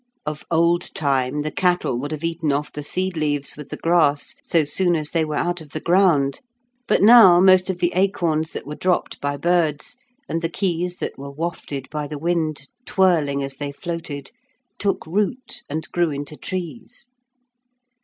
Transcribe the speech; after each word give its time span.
Of 0.25 0.43
old 0.49 0.95
time 0.95 1.41
the 1.41 1.51
cattle 1.51 1.95
would 1.99 2.09
have 2.11 2.23
eaten 2.23 2.51
off 2.51 2.71
the 2.71 2.81
seed 2.81 3.15
leaves 3.15 3.55
with 3.55 3.69
the 3.69 3.77
grass 3.77 4.33
so 4.41 4.63
soon 4.65 4.95
as 4.95 5.11
they 5.11 5.23
were 5.23 5.35
out 5.35 5.61
of 5.61 5.69
the 5.73 5.79
ground, 5.79 6.39
but 6.87 7.03
now 7.03 7.39
most 7.39 7.69
of 7.69 7.77
the 7.77 7.93
acorns 7.93 8.49
that 8.49 8.65
were 8.65 8.73
dropped 8.73 9.21
by 9.21 9.37
birds, 9.37 9.97
and 10.27 10.41
the 10.41 10.49
keys 10.49 10.95
that 10.95 11.19
were 11.19 11.29
wafted 11.29 11.87
by 11.91 12.07
the 12.07 12.17
wind, 12.17 12.67
twirling 12.87 13.43
as 13.43 13.57
they 13.57 13.71
floated, 13.71 14.31
took 14.79 15.05
root 15.05 15.61
and 15.69 15.87
grew 15.91 16.09
into 16.09 16.35
trees. 16.35 17.07